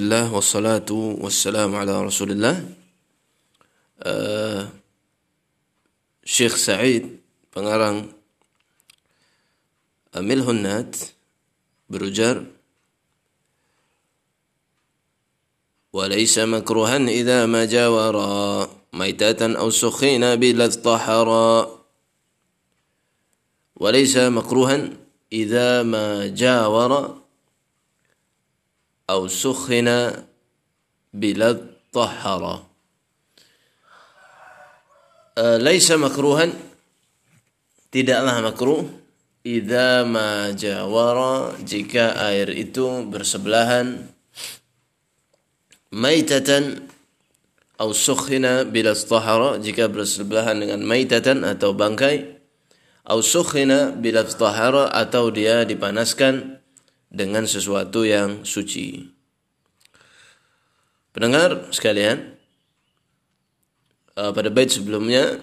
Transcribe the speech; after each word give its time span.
لله 0.00 0.32
والصلاة 0.32 0.90
والسلام 1.20 1.70
على 1.76 1.92
رسول 2.08 2.30
الله 2.32 2.56
uh, 4.00 4.64
Syekh 6.24 6.56
Sa'id 6.56 7.04
pengarang 7.52 8.08
Amil 10.16 10.40
Hunnat 10.40 11.12
berujar 11.92 12.48
وليس 15.92 16.38
مكروها 16.38 16.96
إذا 16.96 17.46
ما 17.46 17.64
جاورا 17.64 18.68
ميتة 18.92 19.40
أو 19.60 19.68
سخين 19.70 20.36
بلا 20.36 20.64
اطهرا 20.64 21.52
وليس 23.76 24.16
مكروها 24.16 24.78
إذا 25.32 25.82
ما 25.82 26.26
جاور 26.32 26.92
أو 29.09 29.27
سخن 29.27 30.11
بلا 31.13 31.59
طهر 31.93 32.63
ليس 35.37 35.91
مكروها 35.91 36.49
tidaklah 37.93 38.41
makruh 38.41 38.89
idza 39.45 40.01
ma 40.01 40.49
jawara 40.49 41.53
jika 41.61 42.17
air 42.25 42.49
itu 42.49 43.05
bersebelahan 43.05 44.09
maitatan 45.93 46.89
au 47.77 47.93
sukhina 47.93 48.65
bila 48.65 48.97
tahara 48.97 49.61
jika 49.61 49.85
bersebelahan 49.85 50.57
dengan 50.57 50.81
maitatan 50.81 51.45
atau 51.45 51.77
bangkai 51.77 52.33
au 53.05 53.21
sukhina 53.21 53.93
bila 53.93 54.25
tahara 54.25 54.89
atau 54.89 55.29
dia 55.29 55.61
dipanaskan 55.69 56.57
dengan 57.08 57.48
sesuatu 57.48 58.04
yang 58.04 58.44
suci. 58.44 59.08
Pendengar 61.12 61.72
sekalian, 61.72 62.36
eh, 64.14 64.32
pada 64.32 64.48
bait 64.52 64.68
sebelumnya 64.68 65.40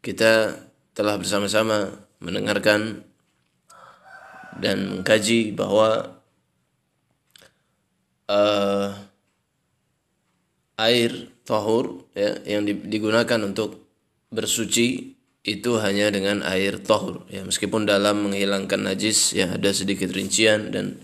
kita 0.00 0.56
telah 0.94 1.18
bersama-sama 1.18 1.90
mendengarkan 2.22 3.02
dan 4.58 4.90
mengkaji 4.90 5.54
bahwa 5.54 6.18
uh, 8.26 8.90
air 10.78 11.30
tahur 11.46 12.06
ya, 12.14 12.38
yang 12.46 12.66
digunakan 12.66 13.40
untuk 13.46 13.86
bersuci 14.28 15.17
itu 15.48 15.80
hanya 15.80 16.12
dengan 16.12 16.44
air 16.44 16.76
tohur 16.76 17.24
ya. 17.32 17.40
Meskipun 17.40 17.88
dalam 17.88 18.28
menghilangkan 18.28 18.84
najis 18.84 19.32
ya 19.32 19.56
ada 19.56 19.72
sedikit 19.72 20.12
rincian 20.12 20.68
dan 20.68 21.00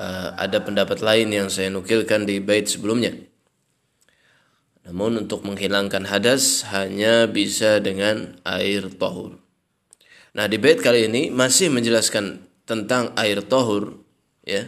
uh, 0.00 0.32
ada 0.40 0.64
pendapat 0.64 1.04
lain 1.04 1.28
yang 1.28 1.48
saya 1.52 1.68
nukilkan 1.68 2.24
di 2.24 2.40
bait 2.40 2.64
sebelumnya. 2.64 3.12
Namun 4.88 5.28
untuk 5.28 5.44
menghilangkan 5.44 6.08
hadas 6.08 6.64
hanya 6.72 7.28
bisa 7.28 7.78
dengan 7.84 8.40
air 8.48 8.88
tohur. 8.88 9.36
Nah 10.32 10.48
di 10.48 10.56
bait 10.56 10.80
kali 10.80 11.10
ini 11.10 11.28
masih 11.28 11.68
menjelaskan 11.68 12.40
tentang 12.64 13.12
air 13.20 13.44
tohur 13.44 14.00
ya. 14.46 14.64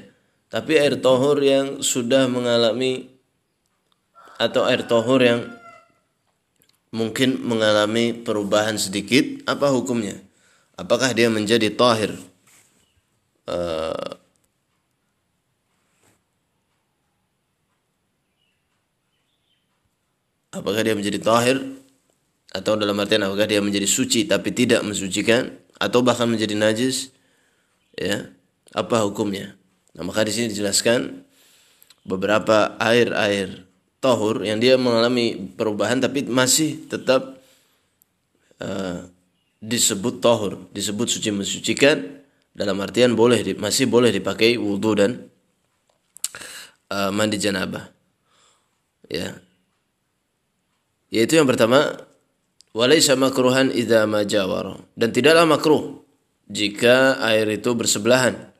Tapi 0.52 0.76
air 0.76 1.00
tohur 1.00 1.40
yang 1.40 1.80
sudah 1.80 2.28
mengalami 2.28 3.08
atau 4.36 4.68
air 4.68 4.84
tohur 4.84 5.22
yang 5.22 5.61
mungkin 6.92 7.40
mengalami 7.40 8.12
perubahan 8.12 8.76
sedikit, 8.76 9.24
apa 9.48 9.72
hukumnya? 9.72 10.20
Apakah 10.76 11.16
dia 11.16 11.32
menjadi 11.32 11.72
tahir? 11.72 12.12
Uh, 13.48 14.22
apakah 20.52 20.84
dia 20.84 20.92
menjadi 20.92 21.18
tahir 21.18 21.58
atau 22.52 22.76
dalam 22.76 22.94
artian 23.00 23.24
apakah 23.24 23.48
dia 23.48 23.64
menjadi 23.64 23.88
suci 23.88 24.28
tapi 24.28 24.52
tidak 24.52 24.84
mensucikan 24.84 25.56
atau 25.80 26.04
bahkan 26.04 26.28
menjadi 26.28 26.52
najis 26.52 27.10
ya 27.96 28.28
apa 28.76 29.00
hukumnya 29.08 29.56
nah 29.96 30.04
maka 30.04 30.28
di 30.28 30.32
sini 30.36 30.52
dijelaskan 30.52 31.24
beberapa 32.04 32.76
air-air 32.76 33.64
tohur 34.02 34.42
yang 34.42 34.58
dia 34.58 34.74
mengalami 34.74 35.38
perubahan 35.54 36.02
tapi 36.02 36.26
masih 36.26 36.90
tetap 36.90 37.38
uh, 38.58 39.06
disebut 39.62 40.18
tohur, 40.18 40.66
disebut 40.74 41.06
suci 41.06 41.30
mensucikan 41.30 42.02
dalam 42.50 42.82
artian 42.82 43.14
boleh 43.14 43.54
masih 43.56 43.86
boleh 43.86 44.10
dipakai 44.10 44.58
wudhu 44.58 44.98
dan 44.98 45.30
uh, 46.90 47.14
mandi 47.14 47.38
janabah. 47.38 47.86
Ya. 49.06 49.38
Yaitu 51.14 51.38
yang 51.38 51.46
pertama 51.46 51.94
walaisa 52.74 53.14
makruhan 53.14 53.70
idza 53.70 54.02
majawara 54.10 54.82
dan 54.98 55.14
tidaklah 55.14 55.46
makruh 55.46 56.02
jika 56.50 57.22
air 57.22 57.46
itu 57.54 57.70
bersebelahan. 57.78 58.50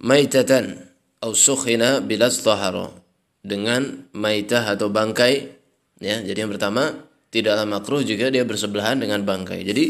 Maitatan 0.00 0.89
au 1.20 1.36
sukhina 1.36 2.00
bilas 2.00 2.40
tahara 2.40 2.88
dengan 3.44 4.08
maitah 4.16 4.64
atau 4.64 4.88
bangkai 4.88 5.52
ya. 6.00 6.20
Jadi 6.24 6.38
yang 6.40 6.52
pertama 6.52 6.96
tidaklah 7.28 7.64
makruh 7.68 8.02
juga 8.04 8.32
dia 8.32 8.44
bersebelahan 8.44 9.00
dengan 9.00 9.24
bangkai. 9.24 9.60
Jadi 9.64 9.84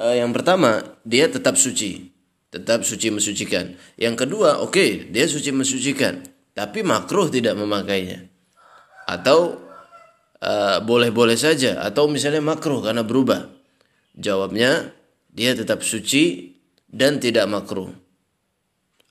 uh, 0.00 0.14
yang 0.16 0.32
pertama 0.32 0.80
dia 1.04 1.28
tetap 1.28 1.56
suci. 1.60 2.12
Tetap 2.48 2.86
suci 2.86 3.10
mensucikan. 3.10 3.74
Yang 3.98 4.26
kedua 4.26 4.62
oke 4.62 4.78
okay, 4.78 4.90
dia 5.10 5.28
suci 5.28 5.50
mensucikan. 5.52 6.22
Tapi 6.54 6.86
makruh 6.86 7.26
tidak 7.26 7.58
memakainya. 7.58 8.30
Atau 9.10 9.58
uh, 10.38 10.78
boleh-boleh 10.80 11.34
saja. 11.34 11.82
Atau 11.82 12.06
misalnya 12.06 12.40
makruh 12.40 12.78
karena 12.78 13.02
berubah. 13.02 13.50
Jawabnya 14.14 14.94
dia 15.34 15.50
tetap 15.58 15.82
suci 15.82 16.54
dan 16.86 17.18
tidak 17.18 17.50
makruh 17.50 18.03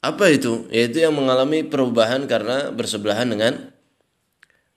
apa 0.04 0.28
itu? 0.28 0.68
Yaitu 0.68 1.00
yang 1.00 1.16
mengalami 1.16 1.64
perubahan 1.64 2.28
karena 2.28 2.76
bersebelahan 2.76 3.32
dengan 3.32 3.72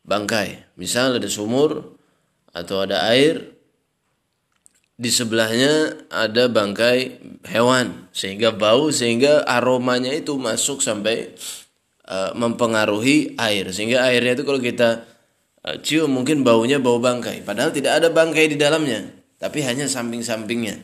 bangkai. 0.07 0.79
Misal 0.79 1.19
ada 1.19 1.27
sumur 1.27 1.99
atau 2.55 2.87
ada 2.87 3.11
air 3.11 3.57
di 4.97 5.13
sebelahnya 5.13 5.93
ada 6.09 6.49
bangkai 6.49 7.21
hewan 7.45 8.09
sehingga 8.17 8.57
bau 8.57 8.89
sehingga 8.89 9.45
aromanya 9.45 10.09
itu 10.17 10.41
masuk 10.41 10.81
sampai 10.81 11.37
uh, 12.09 12.33
mempengaruhi 12.33 13.37
air 13.37 13.69
sehingga 13.77 14.09
airnya 14.09 14.41
itu 14.41 14.49
kalau 14.49 14.57
kita 14.57 15.05
uh, 15.69 15.77
cium 15.85 16.09
mungkin 16.17 16.41
baunya 16.41 16.81
bau 16.81 16.97
bangkai 16.97 17.45
padahal 17.45 17.77
tidak 17.77 18.01
ada 18.01 18.09
bangkai 18.09 18.49
di 18.49 18.57
dalamnya 18.57 19.05
tapi 19.37 19.61
hanya 19.69 19.85
samping-sampingnya 19.85 20.81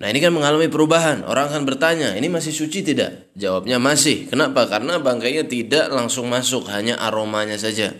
Nah 0.00 0.06
ini 0.08 0.18
kan 0.18 0.32
mengalami 0.32 0.66
perubahan. 0.72 1.24
Orang 1.28 1.52
akan 1.52 1.68
bertanya, 1.68 2.16
ini 2.16 2.26
masih 2.32 2.50
suci 2.50 2.80
tidak? 2.80 3.32
Jawabnya 3.36 3.76
masih. 3.76 4.26
Kenapa? 4.26 4.66
Karena 4.66 4.98
bangkainya 4.98 5.44
tidak 5.46 5.92
langsung 5.92 6.32
masuk, 6.32 6.66
hanya 6.72 6.96
aromanya 6.98 7.60
saja. 7.60 7.92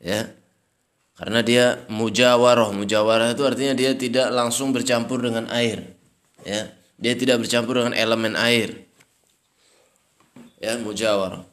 Ya. 0.00 0.32
Karena 1.20 1.44
dia 1.44 1.84
mujawarah. 1.92 2.72
Mujawarah 2.72 3.36
itu 3.36 3.44
artinya 3.44 3.76
dia 3.76 3.92
tidak 3.92 4.32
langsung 4.32 4.72
bercampur 4.72 5.20
dengan 5.20 5.46
air. 5.52 5.84
Ya. 6.42 6.72
Dia 6.96 7.14
tidak 7.16 7.44
bercampur 7.44 7.80
dengan 7.84 7.92
elemen 7.92 8.34
air. 8.36 8.88
Ya, 10.60 10.80
mujawarah. 10.80 11.44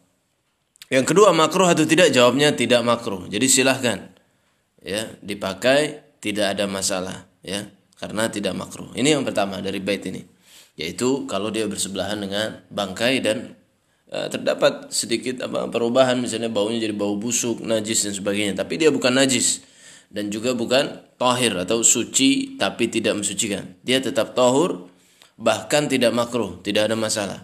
Yang 0.88 1.06
kedua 1.12 1.36
makruh 1.36 1.68
atau 1.68 1.84
tidak? 1.84 2.16
Jawabnya 2.16 2.56
tidak 2.56 2.80
makruh. 2.84 3.28
Jadi 3.28 3.48
silahkan 3.52 4.18
ya 4.88 5.10
dipakai 5.20 6.00
tidak 6.24 6.56
ada 6.56 6.66
masalah 6.70 7.28
ya 7.44 7.68
karena 7.98 8.30
tidak 8.30 8.54
makruh. 8.54 8.94
Ini 8.94 9.18
yang 9.18 9.26
pertama 9.26 9.60
dari 9.60 9.82
bait 9.82 10.06
ini. 10.06 10.22
Yaitu 10.78 11.26
kalau 11.26 11.50
dia 11.50 11.66
bersebelahan 11.66 12.22
dengan 12.22 12.62
bangkai 12.70 13.14
dan 13.26 13.58
e, 14.06 14.18
terdapat 14.30 14.94
sedikit 14.94 15.50
apa 15.50 15.66
perubahan 15.74 16.22
misalnya 16.22 16.54
baunya 16.54 16.78
jadi 16.78 16.94
bau 16.94 17.18
busuk, 17.18 17.66
najis 17.66 18.06
dan 18.06 18.14
sebagainya, 18.14 18.54
tapi 18.62 18.78
dia 18.78 18.94
bukan 18.94 19.18
najis 19.18 19.66
dan 20.14 20.30
juga 20.30 20.54
bukan 20.54 21.02
tahir 21.18 21.58
atau 21.58 21.82
suci 21.82 22.56
tapi 22.62 22.94
tidak 22.94 23.18
mensucikan. 23.18 23.74
Dia 23.82 23.98
tetap 23.98 24.38
tahur 24.38 24.94
bahkan 25.38 25.90
tidak 25.90 26.14
makruh, 26.14 26.62
tidak 26.62 26.94
ada 26.94 26.96
masalah. 26.96 27.40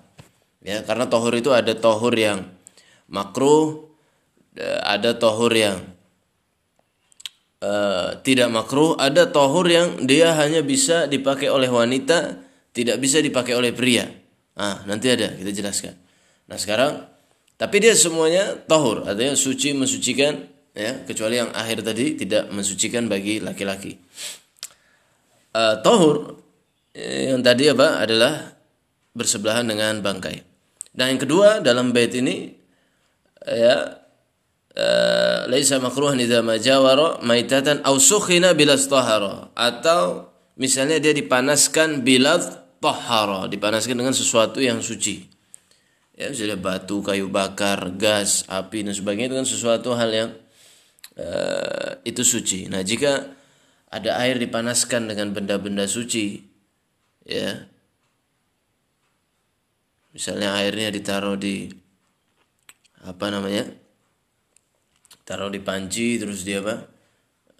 Ya, 0.63 0.79
karena 0.85 1.11
tahur 1.11 1.35
itu 1.35 1.51
ada 1.51 1.75
tahur 1.75 2.13
yang 2.15 2.53
makruh, 3.09 3.89
e, 4.53 4.67
ada 4.85 5.17
tahur 5.17 5.49
yang 5.51 5.81
Eh, 7.63 8.09
tidak 8.27 8.51
makruh, 8.51 8.99
ada 8.99 9.31
tohur 9.31 9.63
yang 9.63 10.03
dia 10.03 10.35
hanya 10.35 10.59
bisa 10.59 11.07
dipakai 11.07 11.47
oleh 11.47 11.71
wanita, 11.71 12.43
tidak 12.75 12.99
bisa 12.99 13.23
dipakai 13.23 13.55
oleh 13.55 13.71
pria. 13.71 14.03
Nah, 14.59 14.83
nanti 14.83 15.07
ada 15.07 15.31
kita 15.31 15.47
jelaskan. 15.55 15.95
Nah, 16.51 16.59
sekarang 16.59 17.07
tapi 17.55 17.79
dia 17.79 17.95
semuanya 17.95 18.59
tohur, 18.67 19.07
artinya 19.07 19.39
suci 19.39 19.71
mensucikan 19.71 20.43
ya, 20.75 21.07
kecuali 21.07 21.39
yang 21.39 21.55
akhir 21.55 21.87
tadi 21.87 22.19
tidak 22.19 22.51
mensucikan 22.51 23.07
bagi 23.07 23.39
laki-laki. 23.39 23.95
Uh, 25.55 25.79
tohur 25.79 26.43
eh, 26.91 27.31
yang 27.31 27.39
tadi 27.39 27.71
apa 27.71 28.03
adalah 28.03 28.59
bersebelahan 29.15 29.63
dengan 29.63 30.03
bangkai. 30.03 30.43
Dan 30.91 31.15
yang 31.15 31.21
kedua 31.23 31.63
dalam 31.63 31.95
bait 31.95 32.11
ini 32.11 32.51
ya 33.47 34.02
laisa 35.49 35.77
makruhan 35.77 36.17
idza 36.17 36.41
ma 36.41 36.57
jawara 36.57 37.21
maitatan 37.21 37.85
aw 37.85 37.93
sukhina 38.01 38.57
bila 38.57 38.73
atau 39.53 40.33
misalnya 40.57 40.97
dia 40.97 41.13
dipanaskan 41.13 42.01
bila 42.01 42.41
tahara, 42.83 43.47
dipanaskan 43.47 43.95
dengan 43.95 44.11
sesuatu 44.11 44.59
yang 44.59 44.83
suci. 44.83 45.31
Ya, 46.13 46.29
misalnya 46.29 46.59
batu, 46.59 47.01
kayu 47.01 47.31
bakar, 47.31 47.95
gas, 47.97 48.45
api 48.45 48.85
dan 48.85 48.93
sebagainya 48.93 49.33
kan 49.33 49.47
sesuatu 49.49 49.97
hal 49.97 50.11
yang 50.13 50.29
uh, 51.17 51.97
itu 52.05 52.21
suci. 52.21 52.69
Nah, 52.69 52.85
jika 52.85 53.33
ada 53.89 54.21
air 54.21 54.37
dipanaskan 54.37 55.09
dengan 55.09 55.33
benda-benda 55.33 55.89
suci, 55.89 56.37
ya, 57.25 57.65
misalnya 60.13 60.53
airnya 60.61 60.93
ditaruh 60.93 61.33
di 61.33 61.71
apa 63.01 63.33
namanya 63.33 63.82
taruh 65.23 65.51
di 65.51 65.59
panci 65.59 66.19
terus 66.19 66.43
dia 66.43 66.59
apa? 66.63 66.75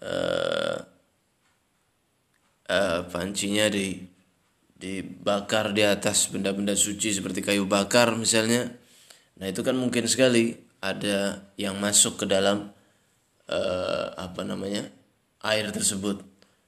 Uh, 0.04 0.78
uh, 2.68 3.00
pancinya 3.08 3.68
di 3.72 4.04
dibakar 4.74 5.72
di 5.72 5.80
atas 5.80 6.28
benda-benda 6.28 6.76
suci 6.76 7.16
seperti 7.16 7.40
kayu 7.40 7.64
bakar 7.64 8.12
misalnya. 8.20 8.68
Nah 9.40 9.46
itu 9.48 9.64
kan 9.64 9.74
mungkin 9.74 10.04
sekali 10.04 10.52
ada 10.84 11.48
yang 11.56 11.80
masuk 11.80 12.20
ke 12.20 12.26
dalam 12.28 12.68
uh, 13.48 14.06
apa 14.12 14.44
namanya 14.44 14.84
air 15.40 15.72
tersebut. 15.72 16.20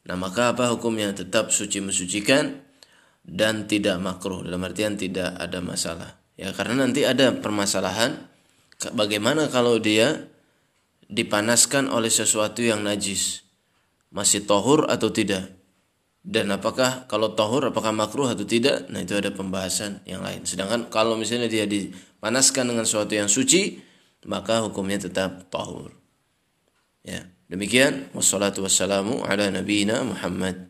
Nah 0.08 0.16
maka 0.16 0.56
apa 0.56 0.72
hukumnya? 0.72 1.12
Tetap 1.12 1.52
suci 1.52 1.84
mensucikan 1.84 2.64
dan 3.26 3.69
tidak 3.69 4.00
makruh. 4.00 4.46
Dalam 4.46 4.64
artian 4.64 4.96
tidak 4.96 5.37
ada 5.37 5.58
masalah. 5.60 6.16
Ya 6.40 6.52
karena 6.56 6.88
nanti 6.88 7.04
ada 7.04 7.37
permasalahan 7.37 8.16
bagaimana 8.92 9.49
kalau 9.52 9.81
dia 9.81 10.28
dipanaskan 11.06 11.91
oleh 11.91 12.11
sesuatu 12.11 12.62
yang 12.62 12.82
najis. 12.82 13.47
Masih 14.11 14.47
tohur 14.47 14.87
atau 14.87 15.11
tidak? 15.11 15.56
Dan 16.26 16.50
apakah 16.50 17.06
kalau 17.06 17.38
tohur 17.38 17.70
apakah 17.70 17.94
makruh 17.94 18.26
atau 18.26 18.43
tidak? 18.43 18.91
Nah 18.91 19.06
itu 19.06 19.14
ada 19.14 19.31
pembahasan 19.31 20.03
yang 20.11 20.26
lain. 20.26 20.43
Sedangkan 20.43 20.91
kalau 20.91 21.14
misalnya 21.14 21.47
dia 21.47 21.70
dipanaskan 21.70 22.67
dengan 22.67 22.82
sesuatu 22.82 23.14
yang 23.14 23.31
suci 23.31 23.79
maka 24.26 24.67
hukumnya 24.67 24.99
tetap 24.99 25.47
tohur. 25.55 25.94
Ya 27.06 27.31
demikian. 27.47 28.11
Wassalatu 28.11 28.67
wassalamu 28.67 29.23
ala 29.23 29.55
nabiyina 29.55 30.02
Muhammad 30.02 30.65